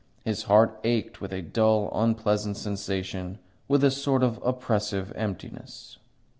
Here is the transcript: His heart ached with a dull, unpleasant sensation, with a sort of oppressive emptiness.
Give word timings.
His 0.25 0.45
heart 0.45 0.79
ached 0.83 1.21
with 1.21 1.31
a 1.31 1.43
dull, 1.43 1.91
unpleasant 1.93 2.57
sensation, 2.57 3.37
with 3.67 3.83
a 3.83 3.91
sort 3.91 4.23
of 4.23 4.39
oppressive 4.43 5.13
emptiness. 5.15 5.99